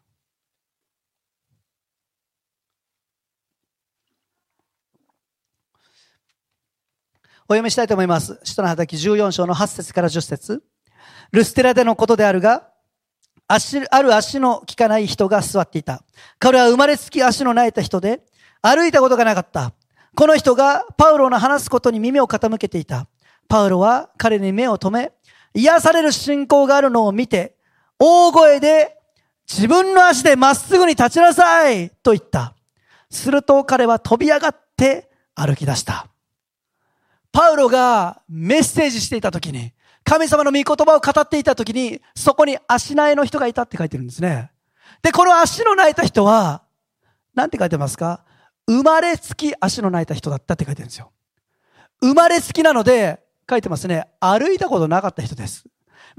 [7.47, 8.41] お読みしたいと思います。
[8.43, 10.65] 使徒の働き14章の8節から10節
[11.31, 12.69] ルステラでのことであるが、
[13.47, 16.03] 足、ある足の効かない人が座っていた。
[16.41, 18.25] 彼は生まれつき足のないた人で、
[18.61, 19.73] 歩いたことがなかった。
[20.17, 23.07] この人がパウロの話すことに耳を傾けていた。
[23.49, 25.13] パウロは彼に目を留め、
[25.55, 27.60] 癒される信仰があるのを見て、
[28.03, 28.97] 大声で
[29.47, 32.55] 自分の足でまっすぐに立ちなさいと言った。
[33.11, 36.07] すると彼は飛び上がって歩き出した。
[37.31, 44.51] パウロがメッセージしていた時に、神様の御言葉を語っていた時に、そこに足苗の人がいたって書いてるんですね。
[45.03, 46.63] で、この足の泣いた人は、
[47.35, 48.25] なんて書いてますか？
[48.67, 51.13] 生まれつき足の泣いた人だったって書いてるんですよ。
[52.01, 54.09] 生まれつきなので、書いてますね。
[54.21, 55.65] 歩いたことなかった人です。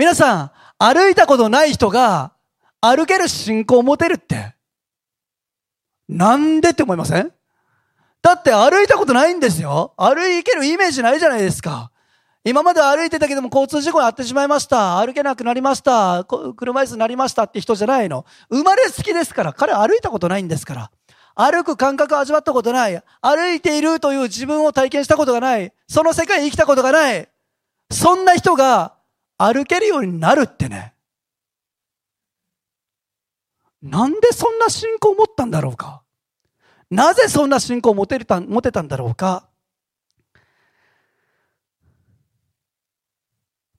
[0.01, 2.33] 皆さん、歩いたことない人が
[2.81, 4.55] 歩ける信仰を持てるって、
[6.09, 7.31] なんでって思いません？
[8.23, 9.93] だって歩いたことないんですよ。
[9.97, 11.91] 歩いけるイメージないじゃないですか。
[12.43, 14.97] 今まで歩いてたけども交通事故に遭ってしまいました。
[14.97, 16.25] 歩けなくなりました。
[16.25, 18.25] 車椅子になりましたって人じゃないの。
[18.49, 19.53] 生まれ好きですから。
[19.53, 20.91] 彼歩いたことないんですから。
[21.35, 23.03] 歩く感覚を味わったことない。
[23.21, 25.71] 歩いているという自分を体験したことがない。
[25.87, 27.29] その世界に生きたことがない。
[27.91, 28.95] そんな人が
[29.43, 30.93] 歩けるようになるってね。
[33.81, 36.03] なんでそんな信仰を持ったんだろうか？
[36.91, 39.49] なぜそんな信仰を持てた持てたんだろうか？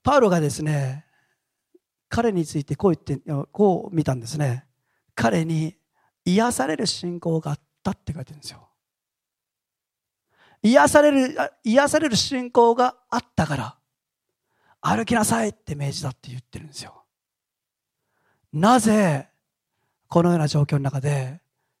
[0.03, 1.05] パウロがですね、
[2.09, 3.23] 彼についてこう言って、
[3.53, 4.65] こう見たんですね。
[5.15, 5.77] 彼に
[6.25, 8.67] 癒される信仰があったって書いてるんですよ。
[10.61, 13.77] 癒される、癒される信仰があったから、
[14.85, 17.05] 歩きなさいって命じだって言ってるんですよ。
[18.51, 19.29] なぜ、
[20.09, 21.39] このような状況の中で、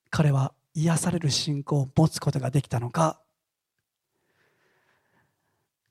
[0.09, 3.19] 彼は癒される信仰を持つことができたのか。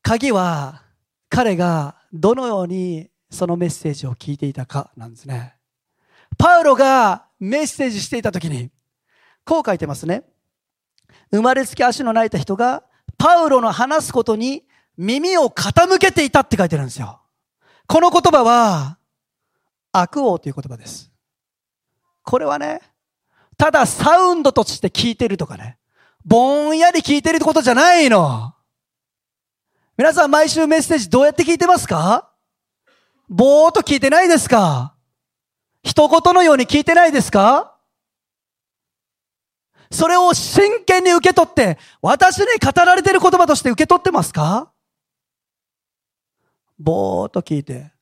[0.00, 0.84] 鍵は、
[1.28, 5.56] 彼がどのようにそのメッセージを聞いていたかなんですね。
[6.38, 8.70] パウロがメッセージしていた時に、
[9.44, 10.24] こう書いてますね。
[11.30, 12.84] 生まれつき足の泣いた人が、
[13.18, 14.64] パウロの話すことに
[14.98, 17.20] 耳を傾けていたって書いてるんですよ。
[17.86, 18.98] この言葉は、
[19.92, 21.10] 悪王という言葉です。
[22.22, 22.80] これはね、
[23.58, 25.78] ただサウンドとして聞いてるとかね、
[26.24, 28.54] ぼんやり聞いてるってことじゃないの。
[29.96, 32.30] 皆さん毎週メッセージどうやって聞いてますか？
[33.28, 34.94] ぼーっと聞いてないですか？
[35.82, 37.76] 一言のように聞いてないですか？
[39.90, 44.71] それを真剣に受け取って、私に語られている言葉として受け取ってますか？
[46.82, 47.92] ぼーっと聞いて。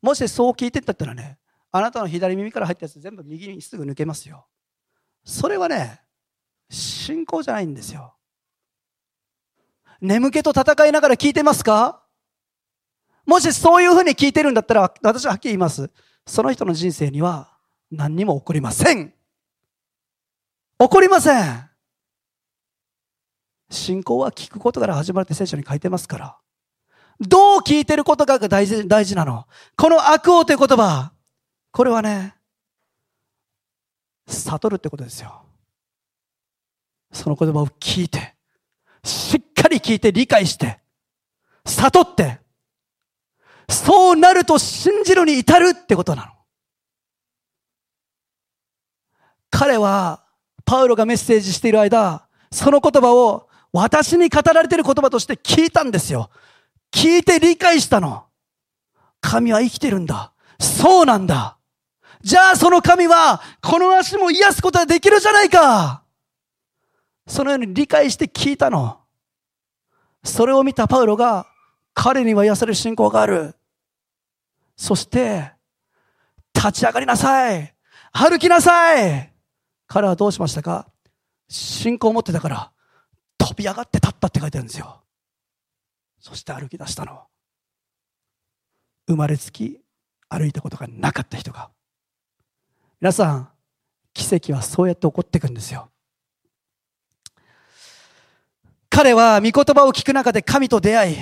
[0.00, 1.38] もしそう聞いてったったらね、
[1.72, 4.46] あなたの左耳から入ったやつ全部右にすぐ抜けますよ。
[5.24, 6.00] それはね、
[6.70, 8.14] 信仰じゃないんですよ。
[10.00, 12.04] 眠気と戦いながら聞いてますか？
[13.26, 15.90] もしそういうふうに聞いてるんだったら、私ははっきり言います。
[16.26, 17.50] その人の人生には
[17.90, 19.12] 何にも起こりません。
[20.78, 21.68] 起こりません。
[23.70, 26.38] 信仰は聞くことから始まるって聖書に書いてますから。
[27.20, 29.46] どう聞いてることが大事大事なの。
[29.76, 31.12] この悪王という言葉、
[31.72, 32.36] これはね、
[34.26, 35.42] 悟るってことですよ。
[37.12, 38.34] その言葉を聞いて、
[39.02, 40.78] しっかり聞いて理解して、
[41.64, 42.38] 悟って、
[43.68, 46.32] そうなると信じるに至るってことなの。
[49.50, 50.24] 彼は、
[50.64, 56.30] パウロがメッセージしている間、その言葉を私に語られている言葉として聞いたんですよ。
[56.92, 58.26] 聞いて理解したの。
[59.20, 60.32] 神は生きてるんだ。
[60.58, 61.58] そうなんだ。
[62.20, 66.02] じゃあその神は、この足も癒すことができるじゃないか。
[67.26, 69.00] そのように理解して聞いたの。
[70.24, 71.46] それを見たパウロが、
[71.94, 73.54] 彼には癒される信仰がある。
[74.76, 75.52] そして、
[76.54, 77.74] 立ち上がりなさい。
[78.12, 79.32] 歩きなさい。
[79.86, 80.88] 彼はどうしましたか？
[81.48, 82.72] 信仰を持ってたから、
[83.38, 85.02] 飛び上がって立ったって書いてあるんですよ。
[86.28, 87.22] そして歩き出したの。
[89.06, 89.80] 生まれつき
[90.28, 91.70] 歩いたことがなかった人が。
[93.00, 93.48] 皆さん、
[94.12, 95.90] 奇跡はそうやって起こっていくんですよ。
[98.90, 101.16] 彼は御言葉を聞く中で神と出会い、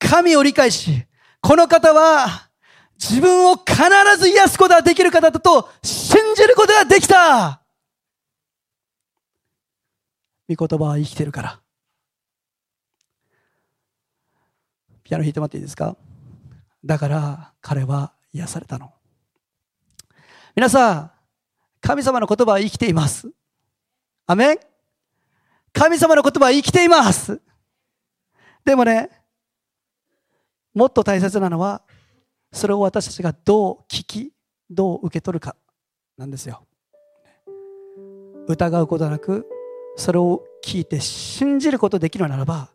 [0.00, 1.06] 神を理解し、
[1.40, 2.50] この方は
[2.98, 3.76] 自分を必
[4.18, 7.62] ず癒すことができる方だと信じることができた
[10.48, 11.60] 御言葉は生きてるから。
[15.08, 15.96] ピアノ弾いてもらっていいですか？
[16.84, 18.92] だから彼は癒されたの。
[20.54, 21.10] 皆さん、
[21.80, 23.30] 神様の言葉は生きています。
[24.26, 24.58] アメン？
[25.72, 27.40] 神様の言葉は生きています。
[28.66, 29.08] でもね、
[30.74, 31.80] もっと大切なのは、
[32.52, 34.32] それを私たちがどう聞き、
[34.68, 35.56] どう受け取るか
[36.18, 36.66] なんですよ。
[38.46, 39.46] 疑うことなく、
[39.96, 42.68] それを聞いて信じることできるならば、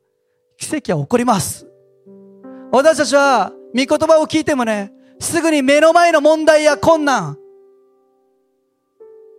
[0.57, 1.67] 奇跡は起こります。
[2.75, 7.37] 私たちは、御言葉を聞いてもね、すぐに目の前の問題や困難、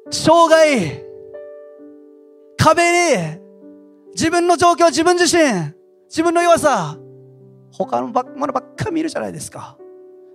[0.08, 1.02] 障害、
[2.56, 3.40] 壁に、
[4.12, 5.42] 自分の状況、自分自身、
[6.08, 6.96] 自分の弱さ、
[7.72, 9.76] 他のものばっか見るじゃないですか。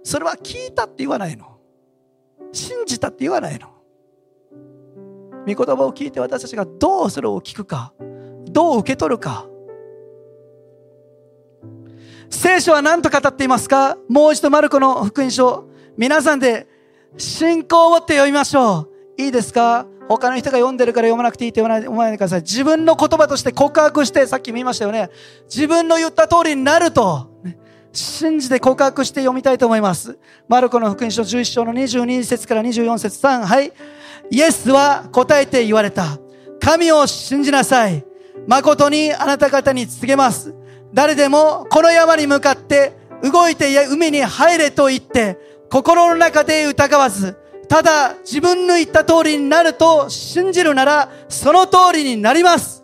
[0.03, 1.57] それは聞いたって言わないの。
[2.51, 3.69] 信じたって言わないの。
[5.47, 7.93] 御言葉を聞いて私たちがどうそれを聞くか、
[8.51, 9.48] どう受け取るか。
[12.29, 13.97] 聖書は何と語っていますか？
[14.07, 15.67] もう一度マルコの福音書。
[15.97, 16.67] 皆さんで
[17.17, 19.21] 信仰を持って読みましょう。
[19.21, 19.87] いいですか？
[20.07, 22.41] 他の人が読んでるから読まなくていいって思わないでください。
[22.41, 25.09] 自分の言葉として告白して、さっきも言いましたよね。
[25.45, 27.29] 自分の言った通りになると、
[27.91, 30.17] 信じて告白して読みたいと思います。
[30.47, 33.71] マルコの福音書11章の22節から24節3、はい。
[34.31, 36.17] イエスは答えて言われた。
[36.59, 38.03] 神を信じなさい。
[38.47, 40.55] 誠にあなた方に告げます。
[40.93, 45.37] 誰でもこの山に向かって動いて海に入れと言って、
[45.69, 47.37] 心の中で疑わず、
[47.67, 52.83] ただ自分の言った通りになると信じるなら、その通りになります。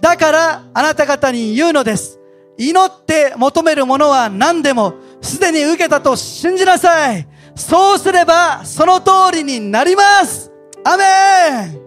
[0.00, 2.18] だからあなた方に言うのです。
[2.58, 7.26] 祈って求めるものは何でも、すでに受けたと信じなさい。
[7.54, 10.52] そうすれば、その通りになります。
[10.84, 11.80] アメン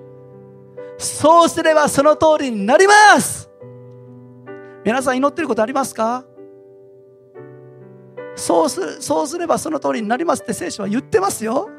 [0.97, 3.49] そうすればその通りになります
[4.85, 6.23] 皆さん祈ってることありますか？
[8.35, 11.69] そうす、そうすればその通りになりますって聖書は言ってますよ。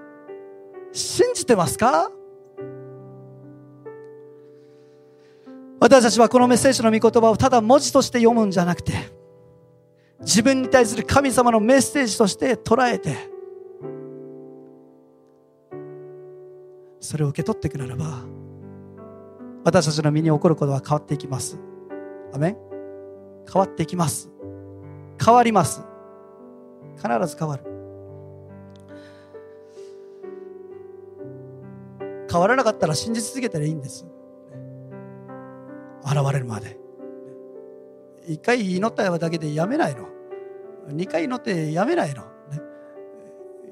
[0.92, 2.10] 信じてますか？
[5.78, 8.92] 私たちはこのメッセージの御言葉をただ文字として読むんじゃなくて、
[10.20, 13.14] 自分に対する神様のメッセージとして捉えて、
[16.98, 18.24] それを受け取っていくならば、
[19.62, 21.60] 私たちの身に起こることは変わっていきます。
[22.34, 22.65] アメン
[23.52, 24.30] 変わっていきます。
[25.24, 25.82] 変わります。
[26.96, 27.64] 必ず変わる。
[32.30, 34.06] 変わらなかったら信じ続けたらいいんです。
[36.04, 36.78] 現れるまで。
[38.28, 40.08] 一回祈っただけでやめないの。
[40.88, 42.24] 二回祈ってやめないの。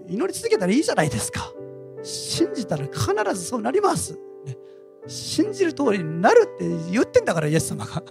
[0.06, 1.52] 祈り続けたらいいじゃないですか。
[2.02, 3.00] 信じたら必
[3.34, 4.18] ずそうなります。
[5.06, 8.02] 信じる通りになるって言ってんだから、イエス様が。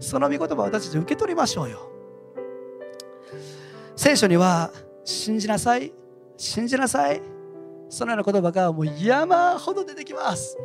[0.00, 1.90] その御言葉を私たち受け取りましょうよ。
[3.96, 4.70] 聖書には、
[5.04, 5.92] 信じなさい、
[6.36, 7.20] 信じなさい。
[7.88, 10.56] そのような言葉がもう山ほど出てきます。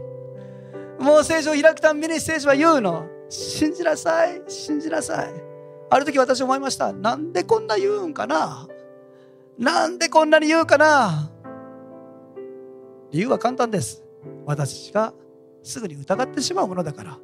[1.00, 3.08] もう聖書を開くたんびに聖書は言うの。
[3.30, 5.34] 信じなさい、信じなさい。
[5.90, 6.94] ある時私思いました。
[6.94, 8.68] なんでこんな言うんかな
[9.58, 11.30] なんでこんなに言うかな
[13.12, 14.04] 理由は簡単です。
[14.46, 15.14] 私たちが
[15.64, 17.18] すぐに疑ってしまうものだから。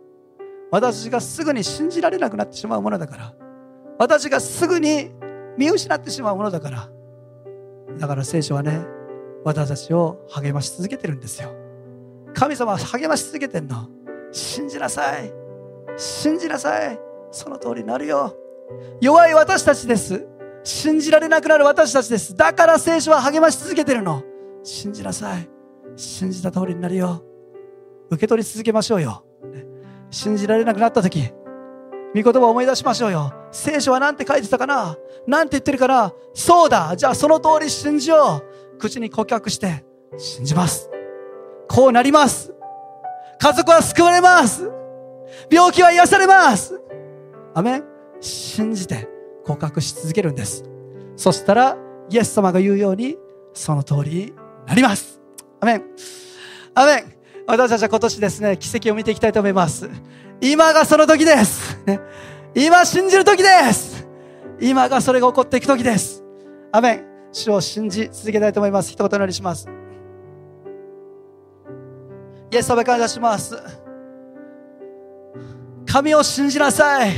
[0.72, 3.34] 私がすぐに信じられなくなってしまうものだから。
[3.98, 5.12] 私がすぐに
[5.58, 6.90] 見失ってしまうものだから。
[7.98, 8.86] だから聖書はね、
[9.44, 11.52] 私たちを励まし続けてるんですよ。
[12.34, 13.90] 神様は励まし続けてんの。
[14.32, 15.34] 信じなさい。
[15.98, 17.00] 信じなさい。
[17.32, 18.36] その通りになるよ。
[19.02, 20.26] 弱い私たちです。
[20.64, 22.36] 信じられなくなる私たちです。
[22.36, 24.24] だから聖書は励まし続けてるの。
[24.64, 25.50] 信じなさい。
[25.96, 27.24] 信じた通りになるよ。
[28.10, 29.24] 受け取り続けましょうよ。
[30.10, 31.32] 信じられなくなった時、
[32.16, 33.34] 御言葉を思い出しましょうよ。
[33.51, 34.97] 聖書は何て書いてたかな？
[35.28, 36.14] 何て言ってるかな？
[36.34, 38.41] そうだじゃあその通り信じよ
[38.74, 39.86] う口に告白して、
[40.18, 40.89] 信じます。
[41.68, 42.53] こうなります。
[43.39, 44.72] 家族は救われます。
[45.51, 46.82] 病気は癒されます。
[47.53, 47.84] アメン
[48.20, 49.07] 信じて
[49.45, 50.64] 告白し続けるんです。
[51.16, 51.78] そしたら、
[52.10, 53.18] イエス様が言うように、
[53.53, 54.34] その通りに
[54.66, 55.22] なります。
[55.60, 55.84] アメン。
[56.74, 57.19] アメン。
[57.50, 59.89] 私たちは今年ですね、奇跡を見ていきたいと思います。
[60.39, 61.80] 今がその時です。
[62.54, 64.08] 今信じる時です。
[64.62, 66.24] 今がそれが起こっていく時です。
[66.72, 67.06] アメン。
[67.32, 68.91] 主を信じ続けたいと思います。
[68.91, 69.68] 一言お祈りします。
[72.52, 73.58] イエス様感謝します。
[75.88, 77.12] 神を信じなさい。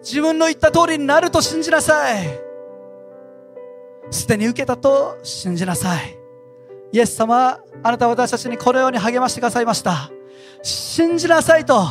[0.00, 2.26] 自分の言った通りになると信じなさい。
[4.10, 6.23] すでに受けたと信じなさい。
[6.94, 10.12] イエス様、あなたは私たちにこのように励ましてくださいました。
[10.62, 11.84] 信じなさいと。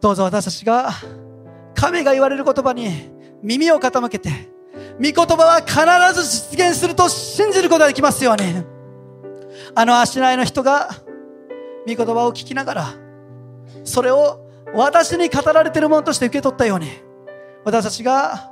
[0.00, 0.92] どうぞ私たちが
[1.74, 3.10] 神が言われる言葉に
[3.42, 4.30] 耳を傾けて、
[4.98, 5.80] 御言葉は必
[6.14, 8.64] ず実現すると信じることができますように。
[9.74, 10.90] あの足内の人が
[11.88, 12.86] 御言葉を聞きながら、
[13.82, 14.46] それを
[14.76, 16.86] 私に語られているものとして受け取ったように、
[17.64, 18.48] 私たちが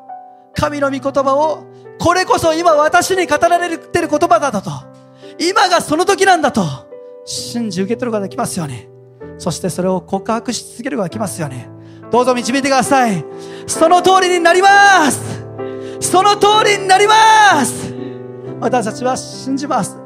[0.55, 1.69] 神の御言葉を、
[2.01, 4.70] これこそ今私に語られてる言葉だと、
[5.38, 6.62] 今がその時なんだと、
[7.26, 8.88] 信じ受け取ることができますように。
[9.38, 11.62] そしてそれを告白し続けることができますように。
[12.11, 13.22] どうぞ導いてください。
[13.66, 15.44] その通りになります
[16.01, 17.94] その通りになります
[18.59, 19.96] 私たちは信じます。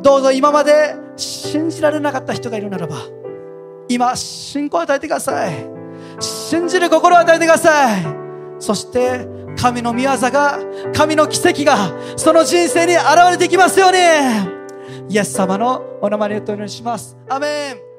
[0.00, 2.96] どうぞ今まで信じられなかった人がいるならば、
[3.88, 5.66] 今、信仰を与えてください。
[6.20, 8.02] 信じる心を与えてください。
[8.58, 9.26] そして、
[9.56, 10.58] 神の御業が、
[10.94, 13.98] 神の奇跡が、その人生に現れてきますように。
[15.08, 17.16] イエス様のお名前によってお祈りします。
[17.28, 17.89] アメン。